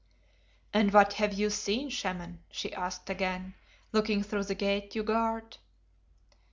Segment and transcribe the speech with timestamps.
[0.73, 3.53] "And what have you seen, Shaman?" she asked again,
[3.91, 5.57] "looking through the Gate you guard?"